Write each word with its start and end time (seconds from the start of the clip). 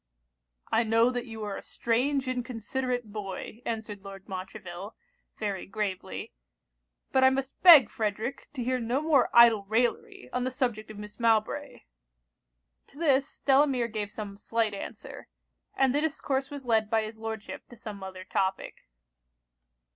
'I 0.71 0.83
know 0.85 1.09
that 1.11 1.27
you 1.27 1.43
are 1.43 1.55
a 1.55 1.61
strange 1.61 2.27
inconsiderate 2.27 3.11
boy,' 3.13 3.61
answered 3.67 4.03
Lord 4.03 4.27
Montreville, 4.27 4.95
very 5.37 5.67
gravely; 5.67 6.33
'but 7.11 7.23
I 7.23 7.29
must 7.29 7.61
beg, 7.61 7.87
Frederic, 7.87 8.49
to 8.55 8.63
hear 8.63 8.79
no 8.79 8.99
more 9.01 9.29
idle 9.31 9.63
raillery 9.65 10.27
on 10.33 10.43
the 10.43 10.49
subject 10.49 10.89
of 10.89 10.97
Miss 10.97 11.19
Mowbray.' 11.19 11.81
To 12.87 12.97
this, 12.97 13.41
Delamere 13.41 13.89
gave 13.89 14.09
some 14.09 14.37
slight 14.39 14.73
answer; 14.73 15.27
and 15.75 15.93
the 15.93 16.01
discourse 16.01 16.49
was 16.49 16.65
led 16.65 16.89
by 16.89 17.03
his 17.03 17.19
Lordship 17.19 17.69
to 17.69 17.77
some 17.77 18.01
other 18.01 18.23
topic. 18.23 18.77